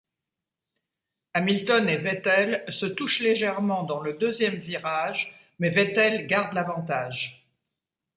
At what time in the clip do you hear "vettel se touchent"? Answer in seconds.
1.99-3.19